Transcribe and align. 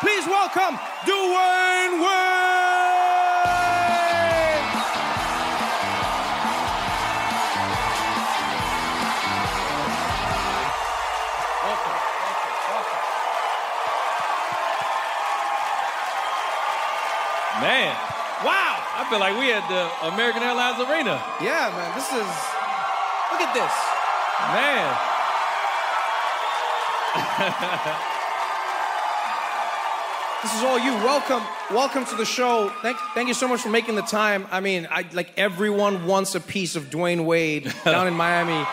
Please 0.00 0.24
welcome 0.28 0.78
Dwyane 1.02 1.98
Wade! 1.98 2.06
Welcome, 11.64 11.98
welcome, 12.22 12.54
welcome. 12.70 13.02
Man, 17.60 17.96
wow! 18.46 18.78
I 18.94 19.02
feel 19.10 19.18
like 19.18 19.36
we 19.36 19.50
at 19.52 19.66
the 19.66 19.90
American 20.14 20.44
Airlines 20.44 20.78
Arena. 20.78 21.20
Yeah, 21.42 21.74
man, 21.74 21.92
this 21.96 22.12
is. 22.12 22.30
Look 23.32 23.42
at 23.42 23.52
this. 23.52 23.74
Man, 24.54 24.94
This 30.40 30.54
is 30.54 30.62
all 30.62 30.78
you. 30.78 30.92
Welcome, 30.92 31.42
welcome 31.72 32.04
to 32.04 32.14
the 32.14 32.24
show. 32.24 32.72
Thank, 32.80 32.96
thank 33.12 33.26
you 33.26 33.34
so 33.34 33.48
much 33.48 33.60
for 33.60 33.70
making 33.70 33.96
the 33.96 34.02
time. 34.02 34.46
I 34.52 34.60
mean, 34.60 34.86
I 34.88 35.04
like 35.12 35.36
everyone 35.36 36.06
wants 36.06 36.36
a 36.36 36.40
piece 36.40 36.76
of 36.76 36.90
Dwyane 36.90 37.24
Wade 37.24 37.74
down 37.84 38.06
in 38.06 38.14
Miami. 38.14 38.64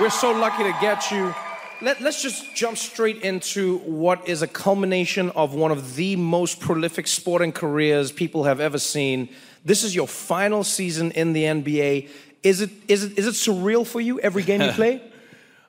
We're 0.00 0.08
so 0.08 0.32
lucky 0.32 0.62
to 0.62 0.74
get 0.80 1.10
you. 1.10 1.34
Let, 1.82 2.00
let's 2.00 2.22
just 2.22 2.54
jump 2.54 2.78
straight 2.78 3.20
into 3.20 3.76
what 3.80 4.26
is 4.26 4.40
a 4.40 4.46
culmination 4.46 5.28
of 5.32 5.52
one 5.52 5.70
of 5.70 5.96
the 5.96 6.16
most 6.16 6.60
prolific 6.60 7.08
sporting 7.08 7.52
careers 7.52 8.10
people 8.10 8.44
have 8.44 8.58
ever 8.58 8.78
seen. 8.78 9.28
This 9.62 9.84
is 9.84 9.94
your 9.94 10.08
final 10.08 10.64
season 10.64 11.12
in 11.12 11.34
the 11.34 11.44
NBA. 11.44 12.08
Is 12.42 12.62
it 12.62 12.70
is 12.88 13.04
it 13.04 13.18
is 13.18 13.26
it 13.26 13.34
surreal 13.34 13.86
for 13.86 14.00
you 14.00 14.18
every 14.20 14.44
game 14.44 14.62
you 14.62 14.72
play? 14.72 15.02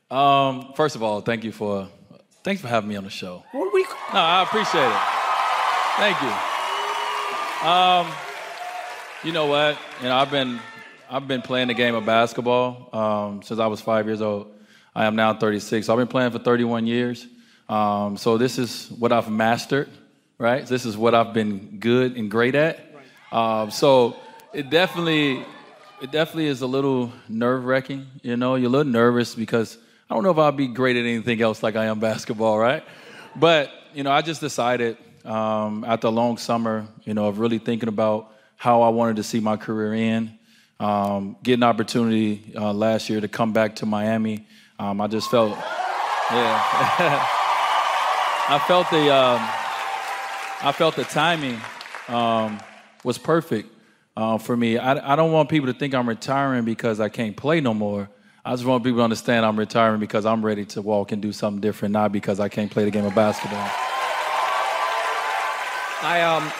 um, 0.10 0.72
first 0.74 0.96
of 0.96 1.04
all, 1.04 1.20
thank 1.20 1.44
you 1.44 1.52
for 1.52 1.90
thanks 2.44 2.62
for 2.62 2.68
having 2.68 2.90
me 2.90 2.96
on 2.96 3.04
the 3.04 3.10
show. 3.10 3.44
What 3.52 3.74
we 3.74 3.84
No, 3.84 4.20
I 4.20 4.44
appreciate 4.44 4.88
it. 4.88 5.22
Thank 5.98 6.22
you. 6.22 7.68
Um, 7.68 8.12
you 9.24 9.32
know 9.32 9.46
what? 9.46 9.78
You 10.02 10.08
know, 10.08 10.16
I've 10.16 10.32
been 10.32 10.60
I've 11.10 11.28
been 11.28 11.42
playing 11.42 11.68
the 11.68 11.74
game 11.74 11.94
of 11.94 12.06
basketball 12.06 12.90
um, 12.94 13.44
since 13.44 13.60
I 13.60 13.68
was 13.68 13.82
five 13.82 14.06
years 14.08 14.22
old. 14.22 14.54
I 14.96 15.06
am 15.06 15.16
now 15.16 15.34
36. 15.34 15.86
So 15.86 15.94
I've 15.94 16.00
been 16.00 16.08
playing 16.08 16.32
for 16.32 16.40
31 16.40 16.88
years. 16.88 17.28
Um, 17.70 18.18
so 18.18 18.38
this 18.38 18.58
is 18.58 18.90
what 18.98 19.12
I've 19.12 19.30
mastered, 19.30 19.90
right? 20.38 20.66
This 20.66 20.86
is 20.86 20.98
what 20.98 21.14
I've 21.14 21.34
been 21.34 21.80
good 21.80 22.18
and 22.18 22.32
great 22.32 22.56
at. 22.56 22.80
Um, 23.32 23.72
so 23.72 24.18
it 24.54 24.70
definitely 24.70 25.46
it 26.02 26.12
definitely 26.12 26.48
is 26.48 26.62
a 26.62 26.68
little 26.68 27.12
nerve 27.30 27.64
wracking. 27.66 28.08
You 28.24 28.36
know, 28.36 28.56
you're 28.56 28.68
a 28.68 28.72
little 28.72 28.92
nervous 28.92 29.36
because 29.36 29.78
I 30.12 30.14
don't 30.14 30.24
know 30.24 30.32
if 30.32 30.40
I'll 30.40 30.52
be 30.52 30.68
great 30.68 30.98
at 30.98 31.06
anything 31.06 31.42
else 31.42 31.64
like 31.64 31.78
I 31.78 31.86
am 31.86 32.02
basketball, 32.02 32.60
right? 32.60 32.84
But 33.34 33.72
you 33.94 34.04
know, 34.04 34.12
I 34.12 34.22
just 34.22 34.42
decided 34.42 34.98
um, 35.24 35.86
after 35.88 36.08
a 36.08 36.10
long 36.10 36.36
summer, 36.36 36.86
you 37.06 37.14
know, 37.14 37.28
of 37.28 37.40
really 37.40 37.60
thinking 37.60 37.88
about 37.88 38.30
how 38.58 38.82
I 38.82 38.90
wanted 38.90 39.16
to 39.16 39.24
see 39.24 39.40
my 39.40 39.56
career 39.56 39.94
in, 39.94 40.38
um, 40.82 41.38
get 41.44 41.54
an 41.54 41.64
opportunity 41.64 42.52
uh, 42.58 42.74
last 42.74 43.10
year 43.10 43.22
to 43.22 43.30
come 43.30 43.54
back 43.54 43.78
to 43.78 43.86
Miami. 43.86 44.46
Um, 44.78 45.00
I 45.00 45.08
just 45.08 45.32
felt, 45.32 45.52
yeah, 45.52 45.56
I 48.50 48.62
felt 48.68 48.90
the, 48.90 49.16
um, 49.16 49.40
I 50.62 50.74
felt 50.74 50.98
the 50.98 51.06
timing 51.06 51.58
um, 52.10 52.60
was 53.06 53.18
perfect 53.18 53.74
uh, 54.18 54.38
for 54.40 54.58
me. 54.58 54.78
I, 54.78 55.14
I 55.14 55.16
don't 55.16 55.32
want 55.32 55.48
people 55.48 55.72
to 55.72 55.80
think 55.80 55.96
I'm 55.96 56.10
retiring 56.10 56.66
because 56.66 57.00
I 57.00 57.08
can't 57.08 57.38
play 57.38 57.62
no 57.62 57.74
more. 57.74 58.10
I 58.44 58.54
just 58.54 58.66
want 58.66 58.84
people 58.84 59.00
to 59.00 59.04
understand 59.04 59.46
I'm 59.46 59.58
retiring 59.58 60.00
because 60.00 60.26
I'm 60.26 60.44
ready 60.44 60.66
to 60.66 60.82
walk 60.82 61.12
and 61.12 61.22
do 61.22 61.32
something 61.32 61.62
different, 61.62 61.94
not 61.94 62.12
because 62.12 62.40
I 62.40 62.50
can't 62.50 62.72
play 62.72 62.86
the 62.86 62.92
game 62.92 63.06
of 63.06 63.14
basketball. 63.14 63.70
I 66.04 66.22
um 66.24 66.52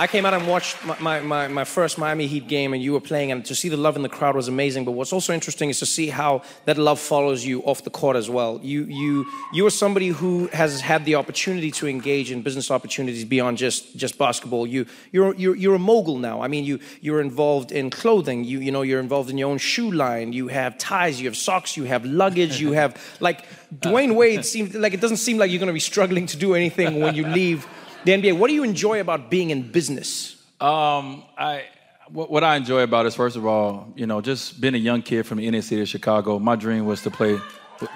I 0.00 0.06
came 0.06 0.24
out 0.24 0.32
and 0.32 0.48
watched 0.48 0.82
my, 0.82 0.98
my, 0.98 1.20
my, 1.20 1.48
my 1.48 1.64
first 1.64 1.98
Miami 1.98 2.26
Heat 2.26 2.48
game 2.48 2.72
and 2.72 2.82
you 2.82 2.94
were 2.94 3.02
playing 3.02 3.32
and 3.32 3.44
to 3.44 3.54
see 3.54 3.68
the 3.68 3.76
love 3.76 3.96
in 3.96 4.02
the 4.02 4.08
crowd 4.08 4.34
was 4.34 4.48
amazing. 4.48 4.86
But 4.86 4.92
what's 4.92 5.12
also 5.12 5.34
interesting 5.34 5.68
is 5.68 5.78
to 5.80 5.84
see 5.84 6.08
how 6.08 6.40
that 6.64 6.78
love 6.78 6.98
follows 6.98 7.44
you 7.44 7.60
off 7.64 7.84
the 7.84 7.90
court 7.90 8.16
as 8.16 8.30
well. 8.30 8.58
You 8.62 8.84
you 8.84 9.26
you 9.52 9.66
are 9.66 9.70
somebody 9.70 10.08
who 10.08 10.46
has 10.54 10.80
had 10.80 11.04
the 11.04 11.16
opportunity 11.16 11.70
to 11.72 11.86
engage 11.86 12.30
in 12.30 12.40
business 12.40 12.70
opportunities 12.70 13.26
beyond 13.26 13.58
just 13.58 13.94
just 13.94 14.16
basketball. 14.16 14.66
You 14.66 14.86
you're 15.12 15.34
you're, 15.34 15.54
you're 15.54 15.74
a 15.74 15.78
mogul 15.78 16.16
now. 16.16 16.40
I 16.40 16.48
mean 16.48 16.64
you 16.64 16.78
you're 17.02 17.20
involved 17.20 17.70
in 17.70 17.90
clothing. 17.90 18.44
You 18.44 18.60
you 18.60 18.72
know 18.72 18.80
you're 18.80 19.00
involved 19.00 19.28
in 19.28 19.36
your 19.36 19.50
own 19.50 19.58
shoe 19.58 19.92
line. 19.92 20.32
You 20.32 20.48
have 20.48 20.78
ties. 20.78 21.20
You 21.20 21.28
have 21.28 21.36
socks. 21.36 21.76
You 21.76 21.84
have 21.84 22.06
luggage. 22.06 22.58
You 22.58 22.72
have 22.72 22.96
like 23.20 23.44
Dwyane 23.80 24.14
Wade 24.16 24.46
seems 24.46 24.74
like 24.74 24.94
it 24.94 25.02
doesn't 25.02 25.18
seem 25.18 25.36
like 25.36 25.50
you're 25.50 25.60
going 25.60 25.66
to 25.66 25.74
be 25.74 25.78
struggling 25.92 26.24
to 26.28 26.38
do 26.38 26.54
anything 26.54 27.00
when 27.00 27.14
you 27.14 27.26
leave 27.26 27.66
the 28.04 28.12
NBA. 28.12 28.38
What 28.38 28.48
do 28.48 28.54
you 28.54 28.62
enjoy 28.62 29.00
about 29.00 29.30
being 29.30 29.50
in 29.50 29.70
business? 29.70 30.36
Um, 30.60 31.24
I 31.36 31.64
what, 32.12 32.42
I 32.42 32.56
enjoy 32.56 32.82
about 32.82 33.06
is 33.06 33.14
first 33.14 33.36
of 33.36 33.46
all, 33.46 33.92
you 33.94 34.06
know, 34.06 34.20
just 34.20 34.60
being 34.60 34.74
a 34.74 34.78
young 34.78 35.00
kid 35.00 35.26
from 35.26 35.38
the 35.38 35.46
inner 35.46 35.62
city 35.62 35.80
of 35.82 35.88
Chicago. 35.88 36.38
My 36.40 36.56
dream 36.56 36.84
was 36.84 37.02
to 37.02 37.10
play 37.10 37.38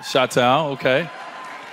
Shot 0.09 0.31
Town. 0.31 0.73
Okay, 0.73 1.09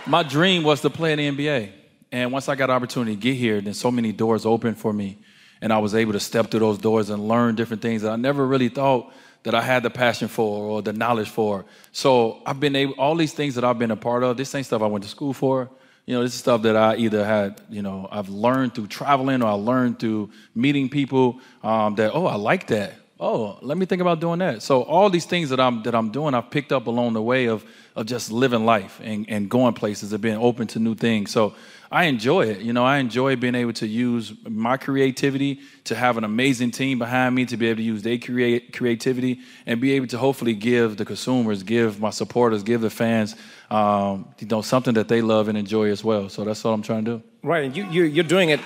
my 0.08 0.24
dream 0.24 0.64
was 0.64 0.82
to 0.82 0.90
play 0.90 1.14
in 1.14 1.36
the 1.36 1.46
NBA. 1.46 1.72
And 2.12 2.32
once 2.32 2.50
I 2.50 2.56
got 2.56 2.70
opportunity 2.70 3.16
to 3.16 3.22
get 3.22 3.36
here, 3.36 3.62
then 3.62 3.74
so 3.74 3.90
many 3.90 4.12
doors 4.12 4.46
opened 4.46 4.78
for 4.78 4.92
me, 4.92 5.20
and 5.62 5.72
I 5.72 5.78
was 5.78 5.96
able 5.96 6.14
to 6.14 6.20
step 6.20 6.52
through 6.52 6.60
those 6.60 6.78
doors 6.78 7.10
and 7.10 7.28
learn 7.28 7.56
different 7.56 7.82
things 7.82 8.02
that 8.02 8.12
I 8.12 8.18
never 8.18 8.46
really 8.46 8.70
thought 8.70 9.14
that 9.44 9.56
I 9.56 9.62
had 9.62 9.84
the 9.84 9.90
passion 9.90 10.28
for 10.28 10.66
or 10.66 10.82
the 10.82 10.94
knowledge 10.94 11.30
for. 11.30 11.66
So 11.92 12.42
I've 12.46 12.60
been 12.60 12.76
able 12.76 12.94
all 12.94 13.16
these 13.16 13.34
things 13.34 13.56
that 13.56 13.64
I've 13.64 13.80
been 13.80 13.92
a 13.92 13.96
part 13.96 14.24
of. 14.24 14.38
This 14.38 14.54
ain't 14.54 14.66
stuff 14.66 14.82
I 14.82 14.88
went 14.88 15.04
to 15.04 15.10
school 15.10 15.34
for. 15.34 15.70
You 16.06 16.16
know, 16.16 16.24
this 16.24 16.34
is 16.34 16.40
stuff 16.40 16.64
that 16.64 16.76
I 16.76 16.96
either 16.96 17.24
had, 17.24 17.62
you 17.70 17.82
know, 17.82 18.08
I've 18.12 18.30
learned 18.30 18.76
through 18.76 18.88
traveling 18.88 19.42
or 19.42 19.48
I 19.48 19.54
learned 19.54 20.00
through 20.00 20.32
meeting 20.56 20.90
people 20.90 21.40
um, 21.64 21.96
that, 21.96 22.12
oh, 22.14 22.26
I 22.26 22.36
like 22.36 22.68
that. 22.68 22.96
Oh, 23.20 23.60
let 23.62 23.78
me 23.78 23.86
think 23.86 24.02
about 24.02 24.20
doing 24.20 24.40
that. 24.40 24.64
So 24.64 24.82
all 24.82 25.12
these 25.12 25.26
things 25.26 25.50
that 25.50 25.60
I'm 25.60 25.84
that 25.84 25.94
I'm 25.94 26.10
doing, 26.10 26.34
I've 26.34 26.50
picked 26.50 26.72
up 26.72 26.88
along 26.88 27.14
the 27.14 27.22
way 27.22 27.46
of 27.46 27.64
of 27.96 28.06
just 28.06 28.32
living 28.32 28.66
life 28.66 29.00
and, 29.04 29.26
and 29.30 29.50
going 29.50 29.74
places 29.74 30.14
and 30.14 30.22
being 30.22 30.38
open 30.38 30.68
to 30.68 30.80
new 30.80 30.96
things. 30.96 31.32
So 31.32 31.54
I 31.92 32.06
enjoy 32.06 32.46
it. 32.46 32.62
You 32.62 32.72
know, 32.72 32.86
I 32.86 33.00
enjoy 33.00 33.36
being 33.36 33.54
able 33.56 33.74
to 33.74 33.88
use 33.88 34.34
my 34.48 34.78
creativity 34.78 35.60
to 35.86 35.96
have 35.96 36.18
an 36.18 36.24
amazing 36.24 36.72
team 36.72 37.00
behind 37.00 37.36
me 37.36 37.46
to 37.48 37.58
be 37.58 37.68
able 37.68 37.78
to 37.78 37.84
use 37.84 38.02
their 38.02 38.18
create 38.18 38.72
creativity 38.72 39.42
and 39.66 39.82
be 39.82 39.92
able 39.92 40.08
to 40.08 40.18
hopefully 40.18 40.54
give 40.54 40.96
the 40.96 41.04
consumers, 41.04 41.64
give 41.64 42.00
my 42.00 42.10
supporters, 42.10 42.64
give 42.64 42.80
the 42.80 42.90
fans, 42.90 43.36
um, 43.70 44.34
you 44.40 44.48
know, 44.48 44.62
something 44.62 44.94
that 44.94 45.10
they 45.10 45.22
love 45.22 45.50
and 45.50 45.58
enjoy 45.58 45.90
as 45.90 46.02
well. 46.02 46.30
So 46.30 46.46
that's 46.46 46.64
what 46.64 46.72
I'm 46.72 46.82
trying 46.82 47.04
to 47.06 47.18
do. 47.18 47.24
Right, 47.44 47.66
and 47.66 47.76
you, 47.76 47.86
you 47.90 48.04
you're 48.04 48.24
doing 48.24 48.50
it 48.50 48.62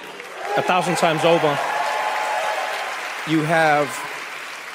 a 0.56 0.62
thousand 0.62 0.98
times 0.98 1.24
over. 1.26 1.48
You 3.28 3.42
have 3.42 3.88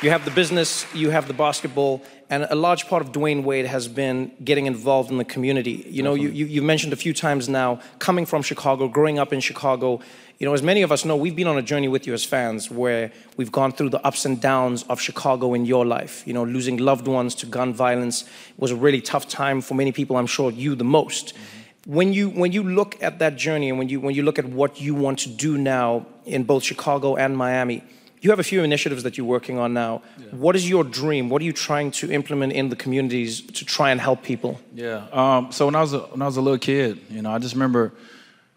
you 0.03 0.11
have 0.11 0.25
the 0.25 0.31
business, 0.33 0.87
you 0.95 1.11
have 1.11 1.29
the 1.29 1.35
basketball, 1.35 2.03
and 2.31 2.47
a 2.49 2.55
large 2.55 2.87
part 2.87 3.03
of 3.03 3.13
Dwyane 3.13 3.43
Wade 3.43 3.67
has 3.67 3.89
been 3.89 4.31
getting 4.43 4.67
involved 4.67 5.11
in 5.11 5.19
the 5.19 5.25
community. 5.25 5.85
You 5.91 6.03
know, 6.03 6.15
you, 6.15 6.29
you, 6.31 6.47
you 6.47 6.63
mentioned 6.63 6.93
a 6.93 6.97
few 6.97 7.13
times 7.13 7.49
now, 7.49 7.81
coming 7.99 8.25
from 8.25 8.43
Chicago, 8.43 8.89
growing 8.89 9.19
up 9.19 9.33
in 9.33 9.41
Chicago, 9.41 10.01
You 10.41 10.47
know, 10.47 10.55
as 10.55 10.63
many 10.63 10.81
of 10.81 10.91
us 10.91 11.05
know, 11.05 11.17
we've 11.17 11.37
been 11.37 11.49
on 11.49 11.59
a 11.59 11.63
journey 11.63 11.89
with 11.89 12.07
you 12.07 12.15
as 12.15 12.25
fans 12.25 12.71
where 12.71 13.13
we've 13.37 13.53
gone 13.53 13.73
through 13.73 13.91
the 13.91 14.03
ups 14.07 14.25
and 14.25 14.41
downs 14.41 14.85
of 14.85 14.99
Chicago 14.99 15.53
in 15.53 15.67
your 15.67 15.85
life. 15.85 16.27
You 16.27 16.33
know, 16.33 16.45
losing 16.45 16.79
loved 16.79 17.07
ones 17.07 17.35
to 17.37 17.47
gun 17.47 17.75
violence 17.75 18.25
was 18.57 18.71
a 18.71 18.77
really 18.77 19.03
tough 19.03 19.29
time 19.29 19.61
for 19.61 19.75
many 19.75 19.93
people, 19.93 20.17
I'm 20.17 20.27
sure 20.27 20.51
you 20.51 20.75
the 20.75 20.83
most. 20.83 21.35
Mm-hmm. 21.35 21.95
When 21.95 22.13
you, 22.15 22.31
when 22.31 22.53
you 22.53 22.63
look 22.63 23.03
at 23.03 23.19
that 23.19 23.37
journey 23.37 23.69
and 23.69 23.79
when 23.79 23.91
you, 23.91 24.01
when 24.01 24.15
you 24.15 24.23
look 24.23 24.39
at 24.39 24.47
what 24.47 24.81
you 24.81 24.95
want 24.95 25.19
to 25.21 25.29
do 25.29 25.59
now 25.59 26.07
in 26.25 26.45
both 26.45 26.63
Chicago 26.63 27.17
and 27.17 27.37
Miami, 27.37 27.85
you 28.21 28.31
have 28.31 28.39
a 28.39 28.45
few 28.45 28.63
initiatives 28.63 29.03
that 29.03 29.17
you're 29.17 29.27
working 29.27 29.59
on 29.59 29.73
now. 29.73 30.03
Yeah. 30.19 30.27
What 30.33 30.55
is 30.57 30.69
your 30.69 30.85
dream? 30.85 31.31
What 31.31 31.41
are 31.43 31.45
you 31.45 31.53
trying 31.53 31.91
to 31.93 32.11
implement 32.13 32.53
in 32.53 32.69
the 32.69 32.77
communities 32.77 33.41
to 33.41 33.65
try 33.65 33.91
and 33.91 34.01
help 34.01 34.23
people? 34.23 34.61
Yeah. 34.75 35.07
Um, 35.13 35.53
so 35.53 35.67
when 35.67 35.75
I 35.75 35.81
was 35.81 35.95
a, 35.95 36.01
when 36.01 36.23
I 36.23 36.27
was 36.27 36.37
a 36.37 36.41
little 36.43 36.59
kid, 36.59 37.01
you 37.09 37.23
know, 37.23 37.31
I 37.31 37.39
just 37.39 37.55
remember, 37.55 37.93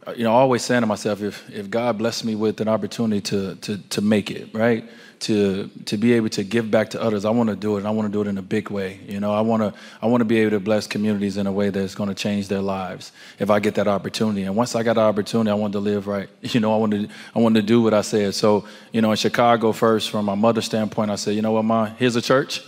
Uh, 0.06 0.14
you 0.18 0.24
know, 0.24 0.34
always 0.34 0.64
saying 0.64 0.82
to 0.82 0.88
myself, 0.88 1.22
if 1.22 1.50
if 1.50 1.70
God 1.70 1.98
blessed 1.98 2.26
me 2.26 2.36
with 2.36 2.62
an 2.62 2.68
opportunity 2.68 3.22
to 3.22 3.56
to 3.56 3.78
to 3.78 4.02
make 4.02 4.32
it, 4.32 4.50
right? 4.54 4.84
to 5.24 5.70
to 5.86 5.98
be 5.98 6.14
able 6.14 6.30
to 6.30 6.44
give 6.44 6.70
back 6.70 6.90
to 6.90 7.02
others. 7.02 7.26
I 7.26 7.30
want 7.30 7.50
to 7.50 7.56
do 7.56 7.76
it. 7.76 7.80
And 7.80 7.88
I 7.88 7.92
want 7.92 8.08
to 8.08 8.12
do 8.12 8.22
it 8.22 8.28
in 8.28 8.38
a 8.38 8.42
big 8.42 8.70
way. 8.70 9.00
You 9.08 9.20
know, 9.20 9.34
I 9.34 9.42
want 9.42 9.64
to 9.64 9.74
I 10.02 10.08
want 10.08 10.22
to 10.22 10.26
be 10.26 10.40
able 10.40 10.52
to 10.52 10.60
bless 10.60 10.86
communities 10.86 11.38
in 11.38 11.48
a 11.48 11.52
way 11.52 11.70
that's 11.70 11.96
going 11.96 12.10
to 12.10 12.16
change 12.16 12.48
their 12.50 12.62
lives 12.62 13.12
if 13.40 13.50
I 13.50 13.60
get 13.60 13.76
that 13.76 13.88
opportunity. 13.88 14.44
And 14.44 14.56
once 14.56 14.76
I 14.76 14.84
got 14.84 14.94
the 14.94 15.02
opportunity, 15.02 15.50
I 15.50 15.56
wanted 15.56 15.74
to 15.74 15.80
live 15.80 16.08
right. 16.08 16.30
You 16.54 16.60
know, 16.60 16.74
I 16.74 16.78
wanted 16.78 17.10
I 17.34 17.40
wanted 17.40 17.62
to 17.62 17.66
do 17.66 17.82
what 17.82 17.94
I 17.94 18.02
said. 18.02 18.36
So, 18.36 18.66
you 18.92 19.02
know, 19.02 19.12
in 19.12 19.18
Chicago 19.18 19.72
first, 19.72 20.12
from 20.12 20.26
my 20.26 20.36
mother's 20.36 20.66
standpoint, 20.66 21.10
I 21.10 21.16
said, 21.16 21.36
you 21.36 21.42
know 21.42 21.54
what, 21.54 21.66
mom, 21.66 21.96
here's 21.98 22.16
a 22.16 22.22
church. 22.22 22.62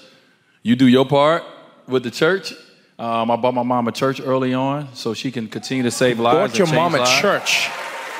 You 0.63 0.75
do 0.75 0.87
your 0.87 1.05
part 1.05 1.43
with 1.87 2.03
the 2.03 2.11
church. 2.11 2.53
Um, 2.97 3.29
I 3.29 3.35
bought 3.35 3.53
my 3.53 3.63
mom 3.63 3.87
a 3.87 3.91
church 3.91 4.21
early 4.23 4.53
on 4.53 4.93
so 4.95 5.13
she 5.13 5.29
can 5.29 5.47
continue 5.47 5.83
to 5.83 5.91
save 5.91 6.19
lives. 6.19 6.53
Bought 6.53 6.57
your 6.57 6.73
mom 6.73 6.95
a 6.95 6.99
lives. 6.99 7.19
church. 7.19 7.69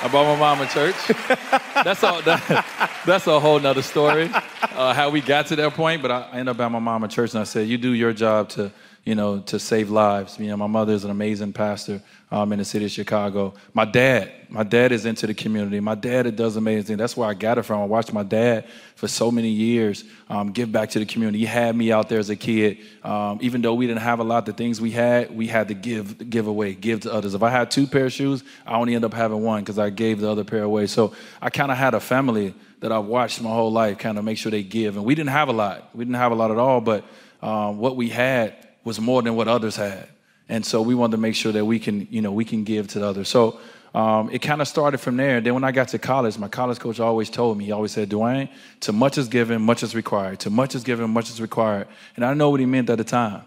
I 0.01 0.09
bought 0.11 0.25
my 0.25 0.37
mom 0.37 0.61
a 0.61 0.67
church. 0.67 0.95
that's 1.83 2.03
all. 2.03 2.21
that, 2.23 3.01
that's 3.05 3.25
a 3.27 3.39
whole 3.39 3.59
nother 3.59 3.81
story. 3.81 4.29
Uh, 4.33 4.93
how 4.93 5.09
we 5.09 5.21
got 5.21 5.47
to 5.47 5.55
that 5.55 5.73
point, 5.73 6.01
but 6.01 6.11
I, 6.11 6.21
I 6.23 6.39
ended 6.39 6.49
up 6.49 6.59
at 6.59 6.69
my 6.69 6.79
mom 6.79 7.05
a 7.05 7.07
church, 7.07 7.31
and 7.33 7.39
I 7.39 7.45
said, 7.45 7.69
"You 7.69 7.77
do 7.77 7.93
your 7.93 8.11
job 8.11 8.49
to." 8.49 8.71
You 9.05 9.13
know, 9.13 9.39
to 9.39 9.59
save 9.59 9.91
lives. 9.91 10.39
You 10.39 10.47
know, 10.47 10.57
my 10.57 10.65
mother 10.65 10.91
is 10.91 11.03
an 11.03 11.11
amazing 11.11 11.53
pastor 11.53 12.01
um, 12.31 12.51
in 12.51 12.57
the 12.57 12.65
city 12.65 12.85
of 12.85 12.91
Chicago. 12.91 13.53
My 13.71 13.85
dad, 13.85 14.31
my 14.49 14.63
dad 14.63 14.91
is 14.91 15.05
into 15.05 15.27
the 15.27 15.33
community. 15.35 15.79
My 15.79 15.93
dad 15.93 16.35
does 16.35 16.55
amazing. 16.55 16.97
That's 16.97 17.15
where 17.15 17.29
I 17.29 17.35
got 17.35 17.59
it 17.59 17.63
from. 17.63 17.81
I 17.81 17.85
watched 17.85 18.11
my 18.11 18.23
dad 18.23 18.65
for 18.95 19.07
so 19.07 19.29
many 19.29 19.49
years 19.49 20.05
um, 20.27 20.51
give 20.51 20.71
back 20.71 20.89
to 20.89 20.99
the 20.99 21.05
community. 21.05 21.37
He 21.37 21.45
had 21.45 21.75
me 21.75 21.91
out 21.91 22.09
there 22.09 22.17
as 22.17 22.31
a 22.31 22.35
kid. 22.35 22.79
Um, 23.03 23.37
even 23.43 23.61
though 23.61 23.75
we 23.75 23.85
didn't 23.85 24.01
have 24.01 24.19
a 24.19 24.23
lot, 24.23 24.47
the 24.47 24.53
things 24.53 24.81
we 24.81 24.89
had, 24.89 25.35
we 25.35 25.45
had 25.45 25.67
to 25.67 25.75
give, 25.75 26.27
give 26.27 26.47
away, 26.47 26.73
give 26.73 27.01
to 27.01 27.13
others. 27.13 27.35
If 27.35 27.43
I 27.43 27.51
had 27.51 27.69
two 27.69 27.85
pair 27.85 28.07
of 28.07 28.11
shoes, 28.11 28.43
I 28.65 28.75
only 28.75 28.95
end 28.95 29.05
up 29.05 29.13
having 29.13 29.43
one 29.43 29.61
because 29.61 29.77
I 29.77 29.91
gave 29.91 30.19
the 30.19 30.31
other 30.31 30.43
pair 30.43 30.63
away. 30.63 30.87
So 30.87 31.13
I 31.39 31.51
kind 31.51 31.71
of 31.71 31.77
had 31.77 31.93
a 31.93 31.99
family 31.99 32.55
that 32.79 32.91
I've 32.91 33.05
watched 33.05 33.39
my 33.39 33.51
whole 33.51 33.71
life, 33.71 33.99
kind 33.99 34.17
of 34.17 34.25
make 34.25 34.39
sure 34.39 34.51
they 34.51 34.63
give. 34.63 34.97
And 34.97 35.05
we 35.05 35.13
didn't 35.13 35.29
have 35.29 35.47
a 35.47 35.53
lot. 35.53 35.91
We 35.93 36.05
didn't 36.05 36.17
have 36.17 36.31
a 36.31 36.35
lot 36.35 36.49
at 36.49 36.57
all, 36.57 36.81
but 36.81 37.05
um, 37.43 37.77
what 37.77 37.95
we 37.95 38.09
had 38.09 38.64
was 38.85 39.01
more 39.01 39.21
than 39.21 39.35
what 39.35 39.49
others 39.49 39.75
had. 39.75 40.07
And 40.47 40.65
so 40.65 40.81
we 40.81 40.95
wanted 40.95 41.11
to 41.11 41.17
make 41.17 41.35
sure 41.35 41.51
that 41.51 41.65
we 41.65 41.79
can, 41.79 42.07
you 42.09 42.21
know, 42.21 42.31
we 42.31 42.45
can 42.45 42.63
give 42.63 42.87
to 42.89 43.05
others. 43.05 43.27
So 43.27 43.59
um, 43.95 44.29
it 44.31 44.39
kind 44.39 44.61
of 44.61 44.67
started 44.67 44.99
from 44.99 45.17
there. 45.17 45.41
Then 45.41 45.53
when 45.53 45.63
I 45.63 45.71
got 45.71 45.87
to 45.89 45.99
college, 45.99 46.37
my 46.37 46.47
college 46.47 46.79
coach 46.79 46.99
always 46.99 47.29
told 47.29 47.57
me, 47.57 47.65
he 47.65 47.71
always 47.71 47.91
said, 47.91 48.09
Dwyane, 48.09 48.49
to 48.81 48.93
much 48.93 49.17
is 49.17 49.27
given, 49.27 49.61
much 49.61 49.83
is 49.83 49.95
required. 49.95 50.39
To 50.41 50.49
much 50.49 50.75
is 50.75 50.83
given, 50.83 51.09
much 51.09 51.29
is 51.29 51.41
required. 51.41 51.87
And 52.15 52.23
I 52.23 52.33
know 52.33 52.49
what 52.51 52.59
he 52.59 52.65
meant 52.65 52.89
at 52.89 52.97
the 52.97 53.03
time. 53.03 53.41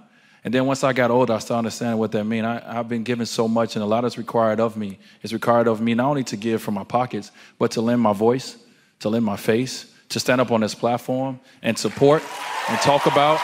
And 0.45 0.55
then 0.55 0.67
once 0.67 0.83
I 0.83 0.93
got 0.93 1.11
older, 1.11 1.35
I 1.35 1.39
started 1.39 1.59
understanding 1.59 1.99
what 1.99 2.13
that 2.13 2.25
meant. 2.25 2.47
I, 2.47 2.73
have 2.73 2.89
been 2.89 3.03
given 3.03 3.27
so 3.27 3.47
much, 3.47 3.77
and 3.77 3.83
a 3.83 3.87
lot 3.87 4.05
is 4.05 4.17
required 4.17 4.61
of 4.61 4.77
me. 4.77 4.99
It's 5.23 5.33
required 5.33 5.69
of 5.69 5.81
me 5.81 5.95
not 5.95 6.09
only 6.09 6.25
to 6.25 6.37
give 6.37 6.63
from 6.63 6.75
my 6.75 6.85
pockets, 6.85 7.31
but 7.59 7.71
to 7.73 7.81
lend 7.81 8.01
my 8.01 8.13
voice, 8.13 8.57
to 9.01 9.09
lend 9.09 9.25
my 9.25 9.37
face, 9.37 9.93
to 10.09 10.19
stand 10.19 10.41
up 10.41 10.51
on 10.51 10.63
this 10.63 10.75
platform 10.75 11.39
and 11.63 11.77
support 11.77 12.23
and 12.69 12.79
talk 12.81 13.05
about. 13.07 13.39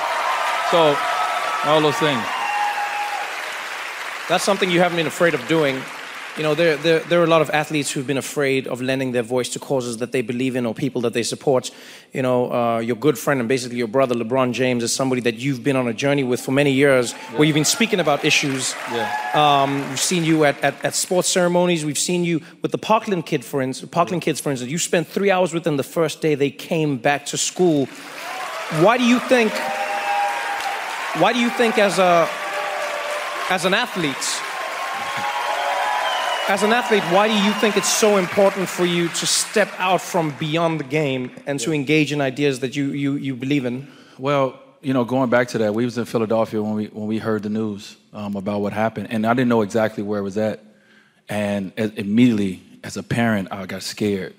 So 0.71 0.97
all 1.67 1.81
those 1.81 1.97
things. 1.97 2.23
That's 4.29 4.45
something 4.45 4.71
you 4.71 4.81
haven't 4.81 4.97
been 4.97 5.07
afraid 5.07 5.35
of 5.35 5.47
doing. 5.49 5.81
You 6.37 6.43
know, 6.43 6.55
there, 6.57 6.77
there, 6.79 6.99
there, 6.99 7.21
are 7.21 7.25
a 7.25 7.29
lot 7.29 7.43
of 7.43 7.51
athletes 7.51 7.93
who've 7.93 8.07
been 8.07 8.19
afraid 8.19 8.67
of 8.67 8.83
lending 8.83 9.13
their 9.13 9.23
voice 9.23 9.51
to 9.51 9.61
causes 9.61 9.99
that 9.99 10.11
they 10.11 10.21
believe 10.21 10.57
in 10.57 10.67
or 10.67 10.75
people 10.75 11.03
that 11.03 11.13
they 11.13 11.23
support. 11.23 11.71
You 12.13 12.23
know, 12.23 12.53
uh, 12.53 12.79
your 12.81 12.97
good 12.97 13.17
friend 13.17 13.39
and 13.39 13.49
basically 13.49 13.79
your 13.79 13.87
brother, 13.87 14.17
LeBron 14.17 14.53
James, 14.53 14.83
is 14.83 14.93
somebody 14.93 15.21
that 15.23 15.37
you've 15.37 15.63
been 15.63 15.77
on 15.77 15.87
a 15.87 15.93
journey 15.93 16.25
with 16.25 16.41
for 16.41 16.51
many 16.51 16.73
years 16.73 17.13
yeah. 17.13 17.37
where 17.37 17.45
you've 17.45 17.55
been 17.55 17.65
speaking 17.65 18.01
about 18.01 18.25
issues. 18.25 18.75
Yeah. 18.91 19.31
Um, 19.35 19.89
we've 19.91 20.01
seen 20.01 20.25
you 20.25 20.45
at, 20.45 20.61
at, 20.65 20.85
at, 20.85 20.95
sports 20.95 21.29
ceremonies. 21.29 21.85
We've 21.85 21.97
seen 21.97 22.25
you 22.25 22.41
with 22.63 22.73
the 22.73 22.79
Parkland, 22.79 23.27
kid, 23.27 23.45
for 23.45 23.63
instance, 23.63 23.91
Parkland 23.93 24.23
yeah. 24.23 24.25
kids, 24.25 24.41
for 24.41 24.51
instance. 24.51 24.73
You 24.73 24.79
spent 24.79 25.07
three 25.07 25.31
hours 25.31 25.55
with 25.55 25.63
them 25.63 25.77
the 25.77 25.85
first 25.85 26.21
day 26.21 26.35
they 26.35 26.51
came 26.51 26.97
back 26.97 27.27
to 27.27 27.37
school. 27.37 27.87
Why 28.81 28.99
do 28.99 29.05
you 29.05 29.21
think 29.21 29.53
why 31.19 31.33
do 31.33 31.39
you 31.39 31.51
think, 31.51 31.79
as 31.79 31.99
a 31.99 32.29
as 33.51 33.65
an 33.65 33.75
athlete, 33.75 34.17
as 36.49 36.63
an 36.63 36.73
athlete, 36.73 37.05
why 37.05 37.29
do 37.29 37.35
you 37.35 37.53
think 37.53 37.77
it's 37.77 37.93
so 37.93 38.17
important 38.17 38.69
for 38.69 38.85
you 38.85 39.09
to 39.09 39.27
step 39.27 39.69
out 39.79 40.01
from 40.01 40.35
beyond 40.39 40.81
the 40.81 40.85
game 40.85 41.31
and 41.47 41.61
to 41.61 41.73
engage 41.73 42.11
in 42.13 42.21
ideas 42.21 42.61
that 42.61 42.75
you 42.75 42.87
you, 42.93 43.15
you 43.15 43.37
believe 43.37 43.65
in? 43.65 43.87
Well, 44.19 44.59
you 44.83 44.93
know, 44.93 45.05
going 45.05 45.31
back 45.31 45.49
to 45.49 45.59
that, 45.59 45.75
we 45.75 45.85
was 45.85 45.99
in 45.99 46.05
Philadelphia 46.05 46.61
when 46.61 46.75
we 46.75 46.87
when 46.87 47.07
we 47.07 47.19
heard 47.19 47.45
the 47.45 47.49
news 47.49 47.97
um, 48.13 48.35
about 48.35 48.61
what 48.61 48.73
happened, 48.73 49.09
and 49.11 49.25
I 49.25 49.35
didn't 49.35 49.49
know 49.49 49.63
exactly 49.63 50.03
where 50.03 50.19
it 50.19 50.25
was 50.25 50.37
at, 50.37 50.65
and 51.29 51.73
immediately 51.77 52.61
as 52.83 52.97
a 52.97 53.03
parent, 53.03 53.49
I 53.53 53.67
got 53.67 53.83
scared 53.83 54.35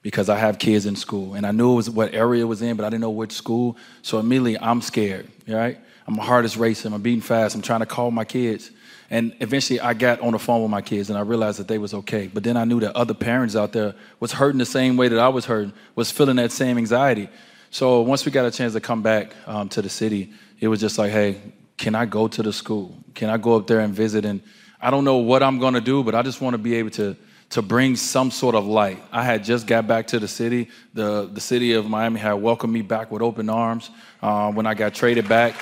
because 0.00 0.28
I 0.28 0.36
have 0.36 0.58
kids 0.58 0.86
in 0.86 0.96
school, 0.96 1.34
and 1.34 1.46
I 1.46 1.50
knew 1.50 1.72
it 1.72 1.76
was 1.76 1.90
what 1.90 2.14
area 2.14 2.42
it 2.42 2.48
was 2.48 2.62
in, 2.62 2.76
but 2.76 2.84
I 2.84 2.88
didn't 2.88 3.02
know 3.02 3.10
which 3.10 3.32
school. 3.32 3.76
So 4.02 4.18
immediately, 4.18 4.58
I'm 4.58 4.80
scared, 4.80 5.28
right? 5.46 5.78
I'm 6.06 6.16
my 6.16 6.24
heart 6.24 6.44
is 6.44 6.56
racing. 6.56 6.92
I'm 6.92 7.02
beating 7.02 7.20
fast. 7.20 7.54
I'm 7.54 7.62
trying 7.62 7.80
to 7.80 7.86
call 7.86 8.10
my 8.10 8.24
kids. 8.24 8.70
And 9.10 9.34
eventually 9.40 9.80
I 9.80 9.94
got 9.94 10.20
on 10.20 10.32
the 10.32 10.38
phone 10.38 10.62
with 10.62 10.70
my 10.70 10.82
kids 10.82 11.08
and 11.10 11.18
I 11.18 11.22
realized 11.22 11.58
that 11.58 11.68
they 11.68 11.78
was 11.78 11.94
okay. 11.94 12.26
But 12.26 12.42
then 12.42 12.56
I 12.56 12.64
knew 12.64 12.80
that 12.80 12.94
other 12.96 13.14
parents 13.14 13.54
out 13.56 13.72
there 13.72 13.94
was 14.20 14.32
hurting 14.32 14.58
the 14.58 14.66
same 14.66 14.96
way 14.96 15.08
that 15.08 15.18
I 15.18 15.28
was 15.28 15.44
hurting, 15.44 15.72
was 15.94 16.10
feeling 16.10 16.36
that 16.36 16.52
same 16.52 16.78
anxiety. 16.78 17.28
So 17.70 18.00
once 18.02 18.24
we 18.24 18.32
got 18.32 18.46
a 18.46 18.50
chance 18.50 18.72
to 18.74 18.80
come 18.80 19.02
back 19.02 19.34
um, 19.46 19.68
to 19.70 19.82
the 19.82 19.88
city, 19.88 20.32
it 20.60 20.68
was 20.68 20.80
just 20.80 20.98
like, 20.98 21.10
hey, 21.10 21.40
can 21.76 21.94
I 21.94 22.06
go 22.06 22.28
to 22.28 22.42
the 22.42 22.52
school? 22.52 22.96
Can 23.14 23.30
I 23.30 23.36
go 23.36 23.56
up 23.56 23.66
there 23.66 23.80
and 23.80 23.94
visit? 23.94 24.24
And 24.24 24.42
I 24.80 24.90
don't 24.90 25.04
know 25.04 25.16
what 25.16 25.42
I'm 25.42 25.58
gonna 25.58 25.80
do, 25.80 26.02
but 26.02 26.14
I 26.14 26.22
just 26.22 26.40
wanna 26.40 26.58
be 26.58 26.74
able 26.76 26.90
to 26.90 27.16
to 27.50 27.62
bring 27.62 27.94
some 27.94 28.30
sort 28.30 28.54
of 28.54 28.66
light. 28.66 29.00
I 29.12 29.22
had 29.22 29.44
just 29.44 29.66
got 29.66 29.86
back 29.86 30.08
to 30.08 30.18
the 30.18 30.26
city. 30.26 30.70
The, 30.94 31.28
the 31.32 31.40
city 31.40 31.74
of 31.74 31.88
Miami 31.88 32.18
had 32.18 32.32
welcomed 32.32 32.72
me 32.72 32.82
back 32.82 33.12
with 33.12 33.22
open 33.22 33.48
arms 33.48 33.90
uh, 34.22 34.50
when 34.50 34.66
I 34.66 34.74
got 34.74 34.94
traded 34.94 35.28
back 35.28 35.54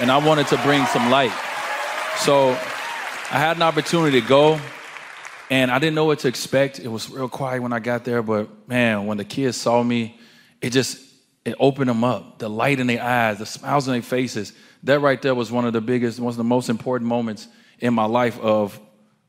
and 0.00 0.10
I 0.10 0.18
wanted 0.18 0.46
to 0.48 0.58
bring 0.58 0.84
some 0.86 1.10
light. 1.10 1.32
So 2.18 2.50
I 2.50 3.38
had 3.38 3.56
an 3.56 3.62
opportunity 3.62 4.20
to 4.20 4.26
go, 4.26 4.60
and 5.50 5.70
I 5.70 5.78
didn't 5.78 5.94
know 5.94 6.04
what 6.04 6.20
to 6.20 6.28
expect. 6.28 6.78
It 6.78 6.88
was 6.88 7.10
real 7.10 7.28
quiet 7.28 7.62
when 7.62 7.72
I 7.72 7.78
got 7.78 8.04
there, 8.04 8.22
but 8.22 8.68
man, 8.68 9.06
when 9.06 9.16
the 9.16 9.24
kids 9.24 9.56
saw 9.56 9.82
me, 9.82 10.18
it 10.60 10.70
just 10.70 11.02
it 11.44 11.54
opened 11.60 11.88
them 11.88 12.02
up. 12.02 12.38
The 12.38 12.50
light 12.50 12.80
in 12.80 12.88
their 12.88 13.02
eyes, 13.02 13.38
the 13.38 13.46
smiles 13.46 13.86
on 13.88 13.94
their 13.94 14.02
faces. 14.02 14.52
That 14.82 15.00
right 15.00 15.20
there 15.20 15.34
was 15.34 15.50
one 15.52 15.64
of 15.64 15.72
the 15.72 15.80
biggest, 15.80 16.18
one 16.18 16.30
of 16.30 16.36
the 16.36 16.44
most 16.44 16.68
important 16.68 17.08
moments 17.08 17.48
in 17.78 17.94
my 17.94 18.04
life. 18.04 18.38
Of 18.40 18.80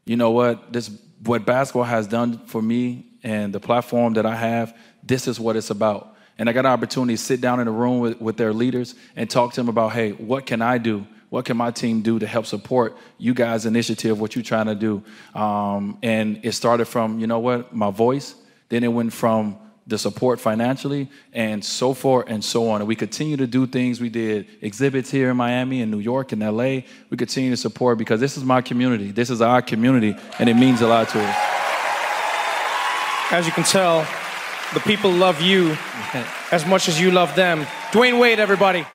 you 0.06 0.16
know 0.16 0.32
what 0.32 0.74
this 0.74 0.90
what 1.24 1.46
basketball 1.46 1.84
has 1.84 2.08
done 2.08 2.46
for 2.48 2.62
me 2.62 3.06
and 3.24 3.54
the 3.54 3.60
platform 3.60 4.14
that 4.14 4.26
I 4.26 4.36
have. 4.36 4.76
This 5.04 5.28
is 5.28 5.40
what 5.40 5.56
it's 5.56 5.70
about. 5.70 6.17
And 6.38 6.50
I 6.50 6.54
got 6.54 6.66
an 6.66 6.72
opportunity 6.72 7.16
to 7.16 7.22
sit 7.22 7.42
down 7.42 7.60
in 7.60 7.68
a 7.68 7.72
room 7.72 8.00
with, 8.00 8.22
with 8.22 8.38
their 8.38 8.54
leaders 8.54 8.96
and 9.16 9.30
talk 9.30 9.54
to 9.54 9.62
them 9.62 9.70
about, 9.70 9.94
hey, 9.94 10.12
what 10.12 10.46
can 10.46 10.62
I 10.62 10.78
do? 10.78 11.06
What 11.30 11.46
can 11.46 11.58
my 11.58 11.72
team 11.72 12.02
do 12.02 12.20
to 12.20 12.28
help 12.28 12.46
support 12.46 12.96
you 13.18 13.34
guys' 13.34 13.66
initiative, 13.66 14.20
what 14.20 14.36
you're 14.36 14.44
trying 14.44 14.68
to 14.68 14.76
do? 14.76 15.04
Um, 15.38 15.98
and 16.02 16.40
it 16.44 16.54
started 16.54 16.86
from, 16.86 17.20
you 17.20 17.28
know 17.28 17.40
what, 17.40 17.76
my 17.76 17.92
voice. 17.92 18.36
Then 18.70 18.84
it 18.84 18.90
went 18.90 19.12
from 19.14 19.58
the 19.88 19.98
support 19.98 20.40
financially 20.40 21.10
and 21.32 21.64
so 21.64 21.94
forth 21.94 22.26
and 22.28 22.44
so 22.44 22.70
on. 22.70 22.82
And 22.82 22.88
we 22.88 22.96
continue 22.96 23.38
to 23.38 23.48
do 23.48 23.66
things. 23.66 24.02
We 24.02 24.10
did 24.10 24.48
exhibits 24.62 25.10
here 25.10 25.32
in 25.32 25.38
Miami 25.38 25.82
and 25.82 25.90
New 25.90 26.00
York 26.00 26.34
and 26.34 26.42
LA. 26.42 26.82
We 27.10 27.18
continue 27.18 27.52
to 27.52 27.58
support 27.58 27.98
because 27.98 28.20
this 28.20 28.38
is 28.38 28.44
my 28.44 28.62
community. 28.62 29.12
This 29.12 29.30
is 29.30 29.42
our 29.42 29.62
community, 29.62 30.16
and 30.40 30.50
it 30.50 30.56
means 30.56 30.82
a 30.82 30.88
lot 30.88 31.10
to 31.10 31.22
us. 31.22 31.36
As 33.32 33.46
you 33.46 33.52
can 33.52 33.64
tell, 33.64 34.06
the 34.74 34.80
people 34.82 35.12
love 35.12 35.42
you 35.42 35.76
as 36.52 36.66
much 36.66 36.88
as 36.88 37.00
you 37.00 37.12
love 37.12 37.36
them. 37.36 37.66
Dwyane 37.92 38.20
Wade, 38.20 38.40
everybody. 38.40 38.86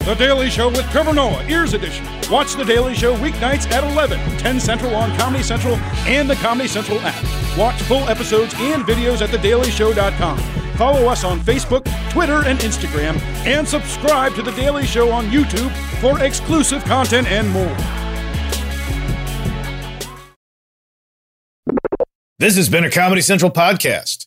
The 0.00 0.14
Daily 0.14 0.50
Show 0.50 0.68
with 0.68 0.84
Trevor 0.90 1.14
Noah, 1.14 1.42
Ears 1.48 1.72
Edition. 1.72 2.04
Watch 2.30 2.56
The 2.56 2.64
Daily 2.64 2.94
Show 2.94 3.16
weeknights 3.16 3.70
at 3.70 3.82
11, 3.84 4.18
10 4.36 4.60
Central 4.60 4.94
on 4.94 5.16
Comedy 5.16 5.42
Central 5.42 5.76
and 6.06 6.28
the 6.28 6.34
Comedy 6.36 6.68
Central 6.68 6.98
app. 7.00 7.58
Watch 7.58 7.80
full 7.82 8.06
episodes 8.10 8.52
and 8.58 8.82
videos 8.84 9.22
at 9.22 9.30
thedailyshow.com. 9.30 10.38
Follow 10.76 11.06
us 11.06 11.24
on 11.24 11.40
Facebook, 11.40 11.84
Twitter, 12.10 12.44
and 12.44 12.58
Instagram, 12.58 13.18
and 13.46 13.66
subscribe 13.66 14.34
to 14.34 14.42
The 14.42 14.52
Daily 14.52 14.84
Show 14.84 15.10
on 15.10 15.28
YouTube 15.28 15.70
for 16.00 16.22
exclusive 16.22 16.84
content 16.84 17.26
and 17.28 17.48
more. 17.48 17.74
This 22.38 22.56
has 22.56 22.68
been 22.68 22.84
a 22.84 22.90
Comedy 22.90 23.22
Central 23.22 23.50
podcast. 23.50 24.26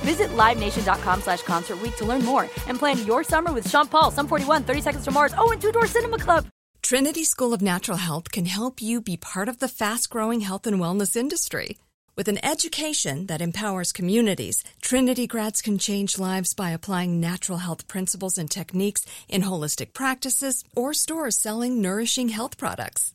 Visit 0.00 0.30
LiveNation.com 0.30 1.20
slash 1.22 1.42
Concert 1.42 1.78
to 1.96 2.04
learn 2.04 2.24
more 2.24 2.42
and 2.66 2.78
plan 2.78 3.04
your 3.06 3.22
summer 3.24 3.52
with 3.52 3.68
Sean 3.68 3.86
Paul, 3.86 4.10
Sum 4.10 4.26
41, 4.26 4.64
30 4.64 4.80
Seconds 4.80 5.04
to 5.04 5.10
Mars, 5.10 5.34
oh, 5.36 5.50
and 5.52 5.60
Two 5.60 5.72
Door 5.72 5.86
Cinema 5.86 6.18
Club. 6.18 6.46
Trinity 6.82 7.24
School 7.24 7.52
of 7.52 7.60
Natural 7.60 7.98
Health 7.98 8.30
can 8.32 8.46
help 8.46 8.80
you 8.80 9.02
be 9.02 9.16
part 9.16 9.48
of 9.48 9.58
the 9.58 9.68
fast 9.68 10.08
growing 10.08 10.40
health 10.40 10.66
and 10.66 10.80
wellness 10.80 11.16
industry. 11.16 11.76
With 12.16 12.28
an 12.28 12.44
education 12.44 13.26
that 13.26 13.40
empowers 13.40 13.92
communities, 13.92 14.64
Trinity 14.80 15.26
grads 15.26 15.62
can 15.62 15.78
change 15.78 16.18
lives 16.18 16.54
by 16.54 16.70
applying 16.70 17.20
natural 17.20 17.58
health 17.58 17.86
principles 17.86 18.38
and 18.38 18.50
techniques 18.50 19.04
in 19.28 19.42
holistic 19.42 19.92
practices 19.92 20.64
or 20.74 20.94
stores 20.94 21.36
selling 21.36 21.80
nourishing 21.80 22.30
health 22.30 22.56
products. 22.56 23.14